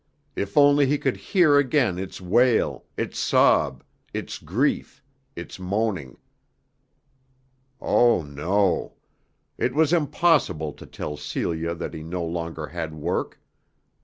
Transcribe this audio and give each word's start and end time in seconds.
If 0.35 0.57
only 0.57 0.87
he 0.87 0.97
could 0.97 1.15
hear 1.15 1.59
again 1.59 1.99
its 1.99 2.19
wail, 2.19 2.85
its 2.97 3.19
sob, 3.19 3.83
its 4.15 4.39
grief, 4.39 5.03
its 5.35 5.59
moaning. 5.59 6.17
Oh, 7.79 8.23
no. 8.23 8.93
It 9.59 9.75
was 9.75 9.93
impossible 9.93 10.73
to 10.73 10.87
tell 10.87 11.17
Celia 11.17 11.75
that 11.75 11.93
he 11.93 12.01
no 12.01 12.25
longer 12.25 12.65
had 12.65 12.95
work. 12.95 13.39